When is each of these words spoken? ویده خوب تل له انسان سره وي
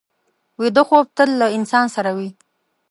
ویده 0.59 0.83
خوب 0.87 1.05
تل 1.17 1.29
له 1.41 1.47
انسان 1.57 1.85
سره 1.95 2.11
وي 2.17 2.29